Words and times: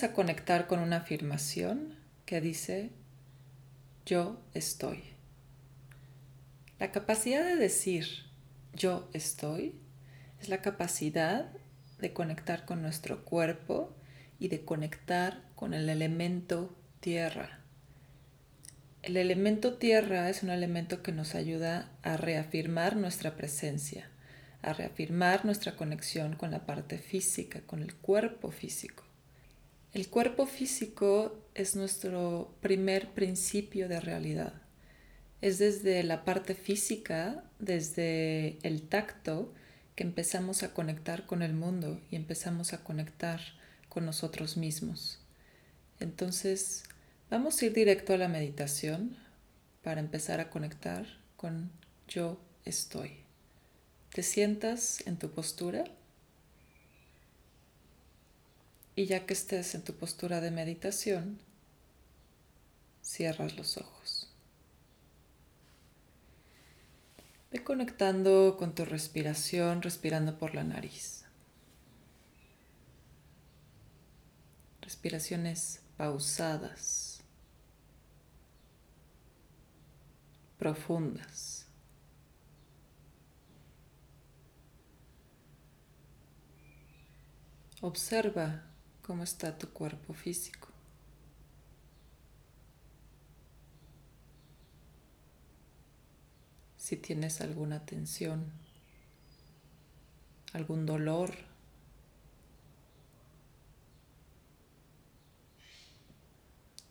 A 0.00 0.12
conectar 0.12 0.68
con 0.68 0.78
una 0.78 0.98
afirmación 0.98 1.96
que 2.24 2.40
dice, 2.40 2.90
yo 4.06 4.40
estoy. 4.54 5.02
La 6.78 6.92
capacidad 6.92 7.44
de 7.44 7.56
decir 7.56 8.06
yo 8.74 9.10
estoy 9.12 9.74
es 10.40 10.48
la 10.48 10.62
capacidad 10.62 11.50
de 11.98 12.12
conectar 12.12 12.64
con 12.64 12.80
nuestro 12.80 13.24
cuerpo 13.24 13.92
y 14.38 14.46
de 14.46 14.64
conectar 14.64 15.42
con 15.56 15.74
el 15.74 15.88
elemento 15.88 16.76
tierra. 17.00 17.58
El 19.02 19.16
elemento 19.16 19.78
tierra 19.78 20.30
es 20.30 20.44
un 20.44 20.50
elemento 20.50 21.02
que 21.02 21.10
nos 21.10 21.34
ayuda 21.34 21.90
a 22.04 22.16
reafirmar 22.16 22.94
nuestra 22.94 23.34
presencia, 23.34 24.08
a 24.62 24.72
reafirmar 24.72 25.44
nuestra 25.44 25.74
conexión 25.74 26.36
con 26.36 26.52
la 26.52 26.66
parte 26.66 26.98
física, 26.98 27.62
con 27.62 27.82
el 27.82 27.96
cuerpo 27.96 28.52
físico. 28.52 29.07
El 29.94 30.08
cuerpo 30.10 30.44
físico 30.44 31.38
es 31.54 31.74
nuestro 31.74 32.54
primer 32.60 33.14
principio 33.14 33.88
de 33.88 34.00
realidad. 34.00 34.52
Es 35.40 35.58
desde 35.58 36.02
la 36.02 36.26
parte 36.26 36.54
física, 36.54 37.42
desde 37.58 38.58
el 38.62 38.82
tacto, 38.82 39.54
que 39.96 40.04
empezamos 40.04 40.62
a 40.62 40.74
conectar 40.74 41.24
con 41.24 41.42
el 41.42 41.54
mundo 41.54 42.00
y 42.10 42.16
empezamos 42.16 42.74
a 42.74 42.84
conectar 42.84 43.40
con 43.88 44.04
nosotros 44.04 44.58
mismos. 44.58 45.20
Entonces, 46.00 46.84
vamos 47.30 47.60
a 47.60 47.66
ir 47.66 47.72
directo 47.72 48.12
a 48.12 48.18
la 48.18 48.28
meditación 48.28 49.16
para 49.82 50.00
empezar 50.00 50.38
a 50.38 50.50
conectar 50.50 51.06
con 51.38 51.70
yo 52.06 52.38
estoy. 52.66 53.12
Te 54.12 54.22
sientas 54.22 55.06
en 55.06 55.16
tu 55.16 55.30
postura 55.30 55.84
y 58.98 59.06
ya 59.06 59.26
que 59.26 59.32
estés 59.32 59.76
en 59.76 59.84
tu 59.84 59.94
postura 59.94 60.40
de 60.40 60.50
meditación, 60.50 61.38
cierras 63.00 63.56
los 63.56 63.76
ojos. 63.76 64.28
Ve 67.52 67.62
conectando 67.62 68.56
con 68.58 68.74
tu 68.74 68.84
respiración, 68.84 69.82
respirando 69.82 70.36
por 70.36 70.56
la 70.56 70.64
nariz. 70.64 71.24
Respiraciones 74.80 75.80
pausadas, 75.96 77.22
profundas. 80.58 81.68
Observa 87.80 88.67
cómo 89.08 89.24
está 89.24 89.56
tu 89.56 89.70
cuerpo 89.70 90.12
físico. 90.12 90.68
Si 96.76 96.98
tienes 96.98 97.40
alguna 97.40 97.86
tensión, 97.86 98.52
algún 100.52 100.84
dolor, 100.84 101.32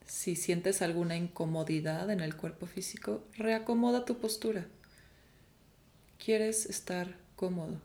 si 0.08 0.36
sientes 0.36 0.82
alguna 0.82 1.16
incomodidad 1.16 2.10
en 2.10 2.22
el 2.22 2.36
cuerpo 2.36 2.66
físico, 2.66 3.24
reacomoda 3.38 4.06
tu 4.06 4.18
postura. 4.18 4.66
Quieres 6.18 6.66
estar 6.66 7.16
cómodo. 7.36 7.80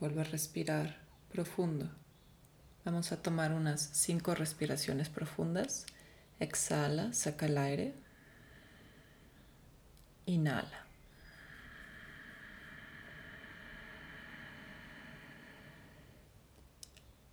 Vuelve 0.00 0.20
a 0.20 0.24
respirar 0.24 0.96
profundo. 1.30 1.90
Vamos 2.84 3.10
a 3.12 3.20
tomar 3.20 3.52
unas 3.52 3.90
cinco 3.92 4.34
respiraciones 4.34 5.08
profundas. 5.08 5.86
Exhala, 6.38 7.12
saca 7.12 7.46
el 7.46 7.58
aire. 7.58 7.94
Inhala. 10.26 10.86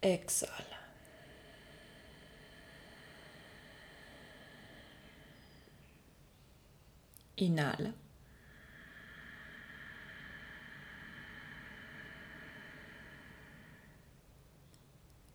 Exhala. 0.02 0.80
Inhala. 7.38 8.05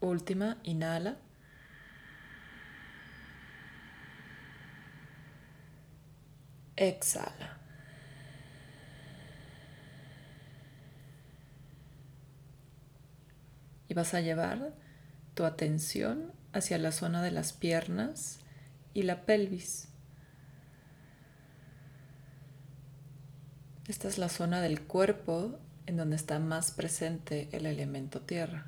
Última, 0.00 0.58
inhala. 0.62 1.16
Exhala. 6.76 7.58
Y 13.88 13.94
vas 13.94 14.12
a 14.14 14.20
llevar 14.20 14.74
tu 15.34 15.44
atención 15.44 16.32
hacia 16.52 16.78
la 16.78 16.92
zona 16.92 17.22
de 17.22 17.30
las 17.30 17.52
piernas 17.52 18.40
y 18.94 19.02
la 19.02 19.24
pelvis. 19.24 19.88
Esta 23.88 24.08
es 24.08 24.18
la 24.18 24.28
zona 24.28 24.60
del 24.60 24.82
cuerpo 24.82 25.58
en 25.86 25.96
donde 25.96 26.16
está 26.16 26.38
más 26.38 26.72
presente 26.72 27.48
el 27.52 27.66
elemento 27.66 28.20
tierra. 28.20 28.66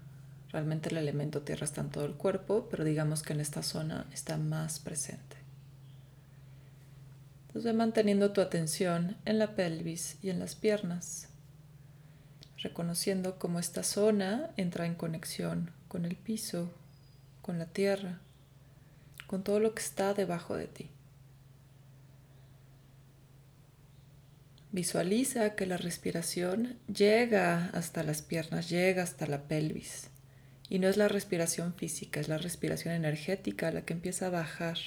Realmente 0.50 0.88
el 0.88 0.97
elemento 0.97 1.42
tierra 1.42 1.64
está 1.64 1.82
en 1.82 1.91
todo 1.91 2.06
el 2.06 2.14
cuerpo, 2.14 2.69
pero 2.70 2.84
digamos 2.84 3.22
que 3.22 3.34
en 3.34 3.41
esta 3.41 3.62
zona 3.62 4.06
está 4.12 4.38
más 4.38 4.78
presente. 4.78 5.36
Entonces 7.48 7.64
ve 7.64 7.72
manteniendo 7.72 8.32
tu 8.32 8.41
atención 8.41 9.16
en 9.25 9.38
la 9.38 9.54
pelvis 9.54 10.16
y 10.22 10.31
en 10.31 10.38
las 10.38 10.54
piernas, 10.54 11.28
reconociendo 12.59 13.38
cómo 13.38 13.59
esta 13.59 13.82
zona 13.82 14.50
entra 14.56 14.86
en 14.86 14.94
conexión 14.94 15.70
con 15.88 16.04
el 16.04 16.16
piso, 16.16 16.70
con 17.42 17.59
la 17.59 17.66
tierra, 17.66 18.20
con 19.26 19.42
todo 19.42 19.60
lo 19.60 19.75
que 19.75 19.82
está 19.82 20.15
debajo 20.15 20.56
de 20.56 20.66
ti. 20.66 20.91
Visualiza 24.72 25.54
que 25.54 25.66
la 25.66 25.78
respiración 25.78 26.78
llega 26.86 27.71
hasta 27.72 28.03
las 28.03 28.21
piernas, 28.21 28.68
llega 28.68 29.03
hasta 29.03 29.27
la 29.27 29.42
pelvis. 29.42 30.10
Y 30.68 30.78
no 30.78 30.88
es 30.88 30.97
la 30.97 31.09
respiración 31.09 31.74
física, 31.74 32.20
es 32.20 32.28
la 32.28 32.38
respiración 32.38 32.94
energética 32.94 33.70
la 33.70 33.82
que 33.84 33.94
empieza 33.94 34.26
a 34.26 34.30
bajar. 34.30 34.78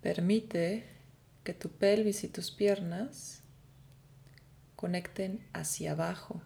Permite 0.00 0.84
que 1.44 1.52
tu 1.52 1.70
pelvis 1.70 2.24
y 2.24 2.28
tus 2.28 2.50
piernas 2.50 3.42
conecten 4.74 5.46
hacia 5.52 5.92
abajo, 5.92 6.40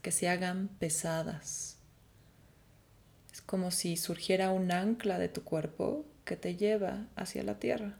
que 0.00 0.12
se 0.12 0.28
hagan 0.28 0.68
pesadas 0.78 1.81
como 3.52 3.70
si 3.70 3.98
surgiera 3.98 4.50
un 4.50 4.72
ancla 4.72 5.18
de 5.18 5.28
tu 5.28 5.44
cuerpo 5.44 6.06
que 6.24 6.36
te 6.38 6.56
lleva 6.56 7.04
hacia 7.16 7.42
la 7.42 7.58
tierra. 7.58 7.98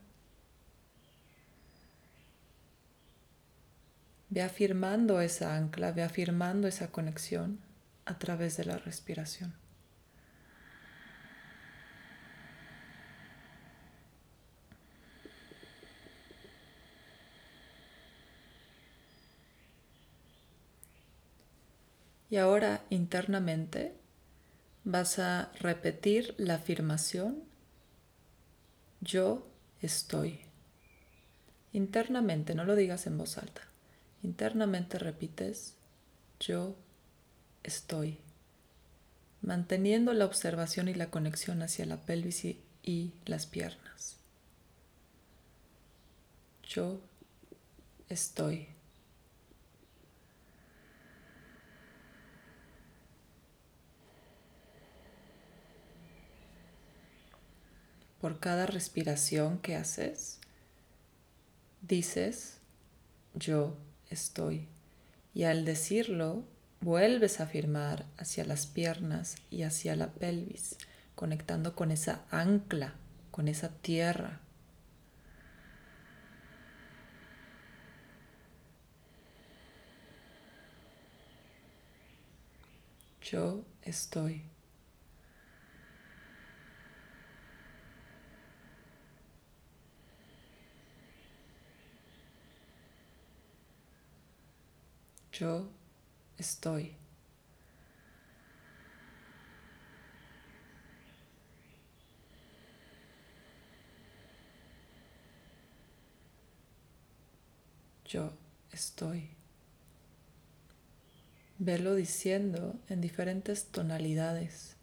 Ve 4.30 4.40
afirmando 4.40 5.20
esa 5.20 5.54
ancla, 5.54 5.92
ve 5.92 6.04
afirmando 6.04 6.68
esa 6.68 6.90
conexión 6.90 7.58
a 8.06 8.18
través 8.18 8.56
de 8.56 8.64
la 8.64 8.78
respiración. 8.78 9.52
Y 22.30 22.38
ahora 22.38 22.80
internamente 22.88 24.01
vas 24.84 25.18
a 25.18 25.52
repetir 25.60 26.34
la 26.38 26.54
afirmación 26.54 27.44
yo 29.00 29.46
estoy. 29.80 30.40
Internamente, 31.72 32.54
no 32.54 32.64
lo 32.64 32.76
digas 32.76 33.06
en 33.06 33.18
voz 33.18 33.38
alta. 33.38 33.62
Internamente 34.22 34.98
repites 34.98 35.74
yo 36.38 36.76
estoy, 37.62 38.18
manteniendo 39.40 40.12
la 40.12 40.24
observación 40.24 40.88
y 40.88 40.94
la 40.94 41.10
conexión 41.10 41.62
hacia 41.62 41.86
la 41.86 41.96
pelvis 41.98 42.44
y, 42.44 43.12
las 43.26 43.46
piernas. 43.46 44.16
Yo 46.64 47.00
estoy. 48.08 48.71
Por 58.22 58.38
cada 58.38 58.66
respiración 58.66 59.58
que 59.58 59.74
haces, 59.74 60.38
dices, 61.80 62.58
yo 63.34 63.76
estoy. 64.10 64.68
Y 65.34 65.42
al 65.42 65.64
decirlo, 65.64 66.44
vuelves 66.80 67.40
a 67.40 67.44
afirmar 67.44 68.06
hacia 68.18 68.44
las 68.44 68.68
piernas 68.68 69.34
y 69.50 69.64
hacia 69.64 69.96
la 69.96 70.12
pelvis, 70.12 70.76
conectando 71.16 71.74
con 71.74 71.90
esa 71.90 72.24
ancla, 72.30 72.94
con 73.32 73.48
esa 73.48 73.70
tierra. 73.70 74.38
Yo 83.20 83.64
estoy. 83.82 84.51
Yo 95.42 95.68
estoy. 96.38 96.94
Yo 108.04 108.32
estoy. 108.70 109.30
Velo 111.58 111.96
diciendo 111.96 112.76
en 112.88 113.00
diferentes 113.00 113.64
tonalidades. 113.64 114.76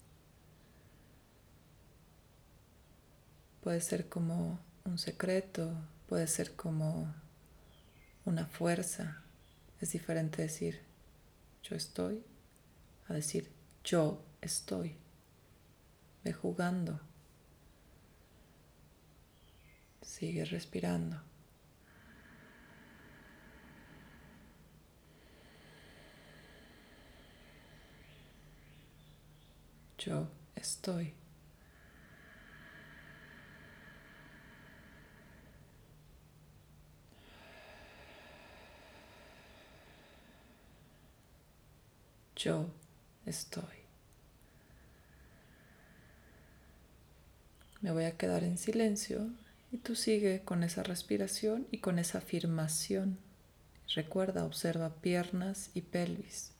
Puede 3.63 3.79
ser 3.79 4.09
como 4.09 4.59
un 4.83 4.97
secreto, 4.97 5.71
puede 6.09 6.27
ser 6.27 6.53
como 6.57 7.15
una 8.25 8.45
fuerza. 8.45 9.23
Es 9.79 9.91
diferente 9.91 10.41
decir 10.41 10.81
yo 11.63 11.75
estoy 11.75 12.23
a 13.09 13.13
decir 13.13 13.51
yo 13.83 14.23
estoy. 14.41 14.95
Ve 16.23 16.33
jugando. 16.33 16.99
Sigue 20.01 20.45
respirando. 20.45 21.21
Yo 29.97 30.29
estoy. 30.55 31.18
Yo 42.39 42.65
estoy. 43.25 43.63
Me 47.81 47.91
voy 47.91 48.05
a 48.05 48.17
quedar 48.17 48.43
en 48.43 48.57
silencio 48.57 49.27
y 49.71 49.77
tú 49.77 49.95
sigue 49.95 50.41
con 50.43 50.63
esa 50.63 50.83
respiración 50.83 51.67
y 51.69 51.79
con 51.79 51.99
esa 51.99 52.19
afirmación. 52.19 53.19
Recuerda, 53.93 54.45
observa 54.45 54.95
piernas 55.01 55.69
y 55.73 55.81
pelvis. 55.81 56.53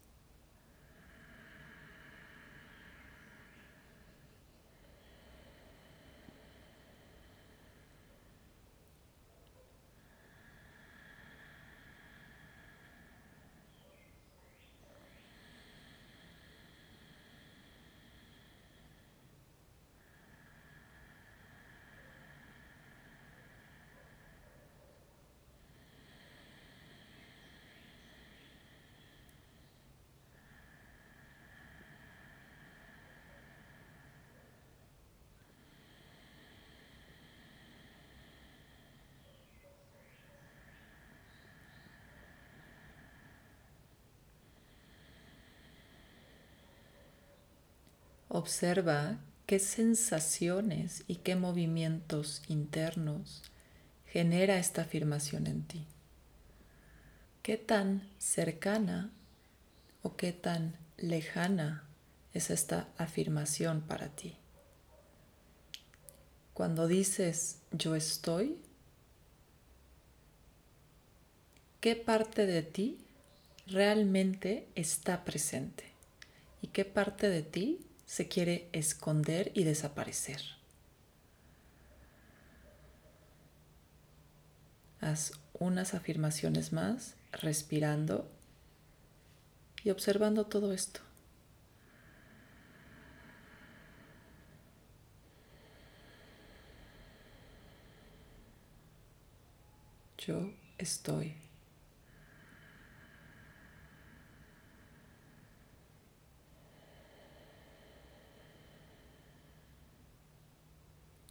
Observa 48.31 49.17
qué 49.48 49.57
sensaciones 49.57 51.03
y 51.07 51.15
qué 51.15 51.36
movimientos 51.36 52.43
internos 52.48 53.41
genera 54.05 54.59
esta 54.59 54.83
afirmación 54.83 55.48
en 55.48 55.63
ti. 55.63 55.88
¿Qué 57.41 57.57
tan 57.57 58.07
cercana 58.19 59.09
o 60.03 60.15
qué 60.15 60.31
tan 60.31 60.77
lejana 60.98 61.89
es 62.36 62.51
esta 62.51 62.88
afirmación 63.00 63.81
para 63.81 64.09
ti? 64.09 64.38
Cuando 66.53 66.86
dices 66.86 67.57
yo 67.71 67.95
estoy, 67.95 68.59
¿qué 71.79 71.95
parte 71.95 72.45
de 72.45 72.62
ti 72.62 73.00
realmente 73.65 74.67
está 74.75 75.25
presente? 75.25 75.86
¿Y 76.62 76.67
qué 76.67 76.86
parte 76.86 77.27
de 77.27 77.41
ti 77.41 77.79
se 78.10 78.28
quiere 78.28 78.68
esconder 78.74 79.51
y 79.54 79.66
desaparecer. 79.66 80.42
Haz 85.00 85.34
unas 85.54 85.94
afirmaciones 85.94 86.74
más, 86.74 87.13
respirando 87.32 88.28
y 89.84 89.92
observando 89.92 90.48
todo 90.48 90.74
esto. 90.74 91.01
Yo 100.18 100.51
estoy. 100.80 101.49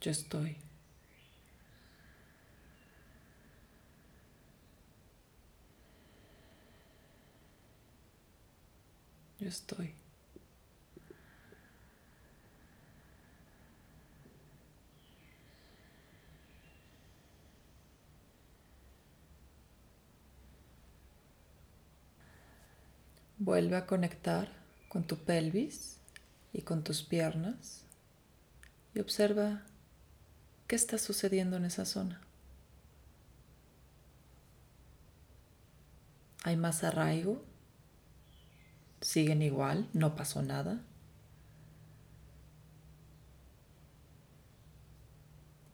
Yo 0.01 0.11
estoy. 0.11 0.55
Yo 9.39 9.47
estoy. 9.47 9.93
Vuelve 23.37 23.75
a 23.77 23.85
conectar 23.85 24.49
con 24.89 25.03
tu 25.03 25.17
pelvis 25.17 25.97
y 26.53 26.61
con 26.61 26.83
tus 26.83 27.03
piernas 27.03 27.83
y 28.93 28.99
observa 28.99 29.63
¿Qué 30.69 30.75
está 30.75 30.99
sucediendo 30.99 31.57
en 31.57 31.65
esa 31.65 31.83
zona? 31.83 32.21
¿Hay 36.43 36.57
más 36.57 36.83
arraigo? 36.83 37.43
siguen 39.01 39.41
igual, 39.41 39.89
no 39.93 40.15
pasó 40.15 40.43
nada. 40.43 40.79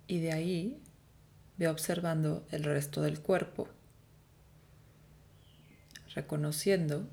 Y 0.08 0.22
de 0.22 0.32
ahí 0.32 0.82
ve 1.58 1.68
observando 1.68 2.48
el 2.52 2.64
resto 2.64 3.02
del 3.02 3.20
cuerpo, 3.20 3.68
reconociendo 6.14 7.10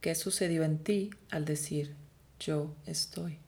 qué 0.00 0.14
sucedió 0.14 0.62
en 0.62 0.78
ti 0.78 1.10
al 1.32 1.44
decir 1.44 1.96
yo 2.38 2.76
estoy. 2.86 3.43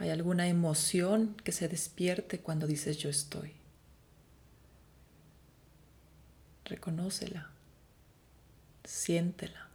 ¿Hay 0.00 0.08
alguna 0.08 0.48
emoción 0.48 1.36
que 1.44 1.52
se 1.52 1.68
despierte 1.68 2.40
cuando 2.40 2.66
dices 2.66 2.96
yo 2.96 3.10
estoy? 3.10 3.52
Reconócela, 6.64 7.50
siéntela, 8.82 9.68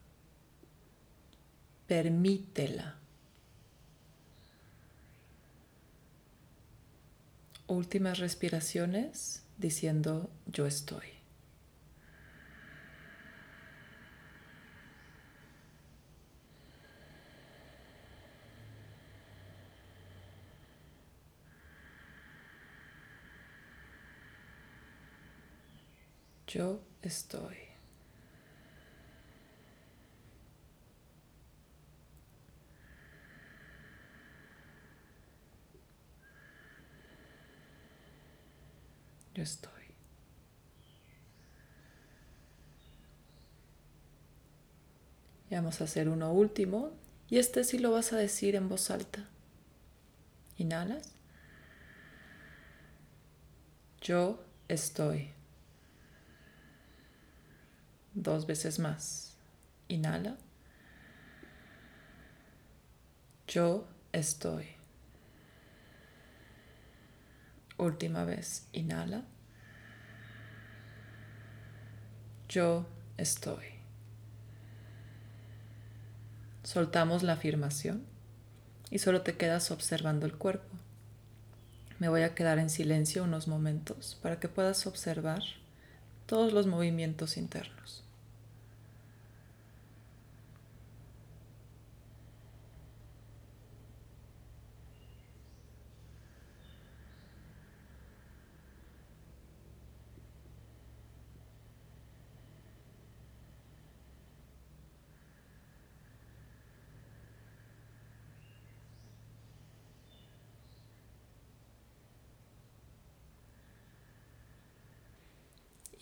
permítela. 1.85 2.95
Últimas 7.67 8.17
respiraciones 8.17 9.43
diciendo 9.59 10.31
yo 10.47 10.65
estoy. 10.65 11.14
Yo 26.55 26.79
estoy. 27.01 27.57
Yo 39.33 39.43
estoy. 39.43 39.69
Y 45.49 45.55
vamos 45.55 45.81
a 45.81 45.83
hacer 45.83 46.07
uno 46.07 46.31
último. 46.31 46.93
Y 47.29 47.39
este 47.39 47.65
sí 47.65 47.79
lo 47.79 47.91
vas 47.91 48.13
a 48.13 48.15
decir 48.15 48.55
en 48.55 48.69
voz 48.69 48.91
alta. 48.91 49.27
Inhalas. 50.55 51.15
Yo 53.99 54.41
estoy. 54.69 55.35
Dos 58.15 58.47
veces 58.47 58.79
más. 58.79 59.35
Inhala. 59.89 60.37
Yo 63.45 63.85
estoy. 64.13 64.67
Última 67.77 68.23
vez. 68.23 68.67
Inhala. 68.71 69.25
Yo 72.47 72.87
estoy. 73.17 73.65
Soltamos 76.63 77.21
la 77.21 77.33
afirmación 77.33 78.05
y 78.89 78.99
solo 78.99 79.23
te 79.23 79.35
quedas 79.35 79.71
observando 79.71 80.25
el 80.25 80.35
cuerpo. 80.35 80.73
Me 81.99 82.07
voy 82.07 82.21
a 82.21 82.33
quedar 82.33 82.59
en 82.59 82.69
silencio 82.69 83.25
unos 83.25 83.49
momentos 83.49 84.17
para 84.21 84.39
que 84.39 84.47
puedas 84.47 84.87
observar 84.87 85.43
todos 86.27 86.53
los 86.53 86.65
movimientos 86.65 87.35
internos. 87.35 88.04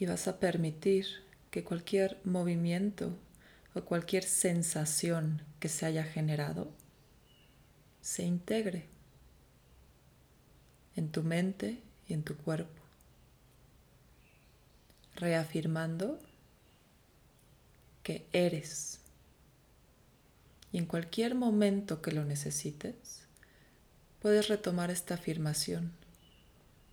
Y 0.03 0.05
vas 0.05 0.27
a 0.27 0.38
permitir 0.38 1.24
que 1.50 1.63
cualquier 1.63 2.19
movimiento 2.25 3.17
o 3.74 3.86
cualquier 3.86 4.25
sensación 4.25 5.41
que 5.62 5.69
se 5.69 5.86
haya 5.86 6.03
generado 6.03 6.74
se 8.01 8.24
integre 8.24 8.89
en 10.98 11.10
tu 11.10 11.24
mente 11.24 11.81
y 12.05 12.15
en 12.15 12.24
tu 12.24 12.36
cuerpo, 12.36 12.81
reafirmando 15.15 16.19
que 18.03 18.27
eres. 18.33 19.00
Y 20.74 20.79
en 20.79 20.86
cualquier 20.86 21.33
momento 21.33 22.01
que 22.01 22.12
lo 22.12 22.25
necesites, 22.25 23.25
puedes 24.19 24.50
retomar 24.50 24.91
esta 24.91 25.13
afirmación. 25.13 25.93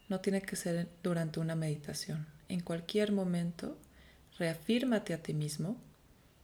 No 0.08 0.20
tiene 0.20 0.42
que 0.42 0.54
ser 0.54 0.88
durante 1.02 1.40
una 1.40 1.56
meditación 1.56 2.38
en 2.50 2.60
cualquier 2.60 3.12
momento, 3.12 3.78
reafírmate 4.36 5.14
a 5.14 5.22
ti 5.22 5.34
mismo, 5.34 5.76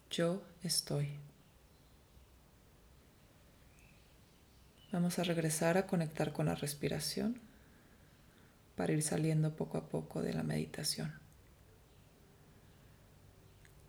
yo 0.09 0.41
estoy. 0.63 1.19
Vamos 4.93 5.19
a 5.19 5.25
regresar 5.25 5.77
a 5.77 5.89
conectar 5.89 6.33
con 6.33 6.47
la 6.47 6.55
respiración 6.55 7.41
para 8.77 8.93
ir 8.93 9.03
saliendo 9.03 9.57
poco 9.57 9.79
a 9.79 9.89
poco 9.89 10.23
de 10.23 10.33
la 10.33 10.45
meditación. 10.45 11.13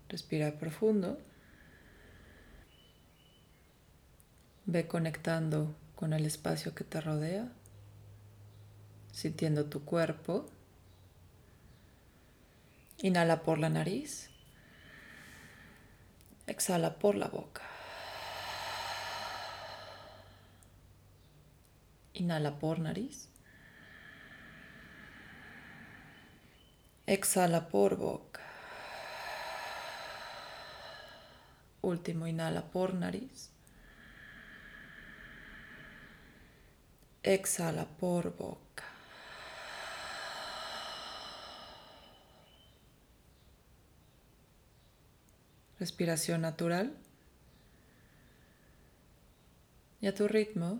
Respira 0.09 0.57
profundo. 0.57 1.19
Ve 4.65 4.87
conectando 4.87 5.75
con 5.95 6.13
el 6.13 6.25
espacio 6.25 6.73
que 6.73 6.83
te 6.83 6.99
rodea, 6.99 7.51
sintiendo 9.11 9.65
tu 9.65 9.85
cuerpo 9.85 10.49
Inhala 12.99 13.43
por 13.43 13.59
la 13.59 13.69
nariz. 13.69 14.31
Exhala 16.47 16.97
por 16.97 17.15
la 17.15 17.27
boca. 17.27 17.61
Inhala 22.13 22.57
por 22.57 22.79
nariz. 22.79 23.29
Exhala 27.05 27.69
por 27.69 27.97
boca. 27.97 28.41
Último, 31.81 32.25
inhala 32.25 32.63
por 32.71 32.95
nariz. 32.95 33.51
Exhala 37.21 37.85
por 37.85 38.35
boca. 38.35 38.96
Respiración 45.79 46.41
natural. 46.41 46.93
Y 50.01 50.07
a 50.07 50.13
tu 50.13 50.27
ritmo, 50.27 50.79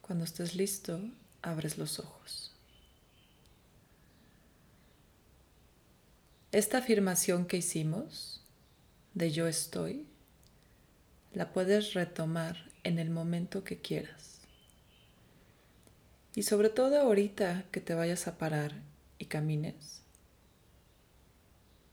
cuando 0.00 0.24
estés 0.24 0.54
listo, 0.54 1.00
abres 1.42 1.78
los 1.78 1.98
ojos. 1.98 2.52
Esta 6.52 6.78
afirmación 6.78 7.46
que 7.46 7.58
hicimos 7.58 8.42
de 9.14 9.30
yo 9.30 9.46
estoy, 9.46 10.06
la 11.32 11.52
puedes 11.52 11.94
retomar 11.94 12.70
en 12.82 12.98
el 12.98 13.10
momento 13.10 13.62
que 13.62 13.80
quieras. 13.80 14.40
Y 16.34 16.42
sobre 16.42 16.70
todo 16.70 17.00
ahorita 17.00 17.66
que 17.70 17.80
te 17.80 17.94
vayas 17.94 18.26
a 18.26 18.38
parar 18.38 18.72
y 19.18 19.26
camines, 19.26 19.99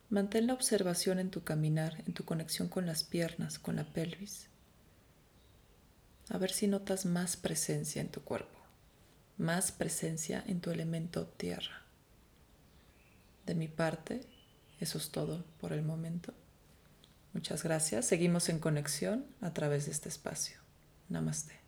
Mantén 0.09 0.47
la 0.47 0.53
observación 0.53 1.19
en 1.19 1.29
tu 1.29 1.43
caminar, 1.43 2.01
en 2.05 2.13
tu 2.13 2.23
conexión 2.23 2.69
con 2.69 2.85
las 2.85 3.03
piernas, 3.03 3.59
con 3.59 3.75
la 3.75 3.83
pelvis. 3.83 4.47
A 6.29 6.37
ver 6.37 6.51
si 6.51 6.67
notas 6.67 7.05
más 7.05 7.35
presencia 7.35 8.01
en 8.01 8.09
tu 8.09 8.21
cuerpo, 8.21 8.59
más 9.37 9.71
presencia 9.71 10.43
en 10.47 10.61
tu 10.61 10.71
elemento 10.71 11.27
tierra. 11.27 11.83
De 13.45 13.55
mi 13.55 13.67
parte, 13.67 14.25
eso 14.79 14.97
es 14.97 15.11
todo 15.11 15.45
por 15.59 15.73
el 15.73 15.81
momento. 15.81 16.33
Muchas 17.33 17.63
gracias. 17.63 18.05
Seguimos 18.05 18.49
en 18.49 18.59
conexión 18.59 19.25
a 19.41 19.53
través 19.53 19.85
de 19.85 19.91
este 19.91 20.09
espacio. 20.09 20.59
Namaste. 21.09 21.66